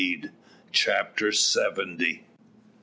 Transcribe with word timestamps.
CHAPTER 0.71 1.31
SEVENTY. 1.31 2.23